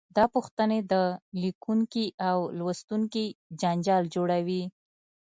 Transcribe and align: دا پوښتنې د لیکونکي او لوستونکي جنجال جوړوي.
دا 0.17 0.25
پوښتنې 0.35 0.79
د 0.91 0.93
لیکونکي 1.41 2.05
او 2.29 2.37
لوستونکي 2.59 3.25
جنجال 3.61 4.03
جوړوي. 4.15 4.63